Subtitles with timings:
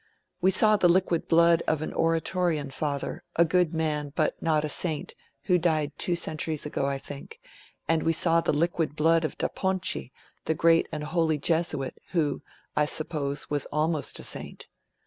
[0.41, 4.67] We saw the liquid blood of an Oratorian Father; a good man, but not a
[4.67, 7.39] saint, who died two centuries ago, I think;
[7.87, 10.09] and we saw the liquid blood of Da Ponte,
[10.45, 12.41] the great and holy Jesuit, who,
[12.75, 14.65] I suppose, was almost a saint.